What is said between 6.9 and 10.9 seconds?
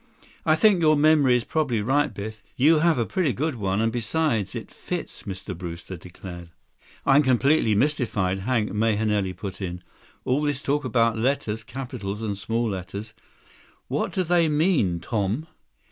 72 "I'm completely mystified," Hank Mahenili put in. "All this talk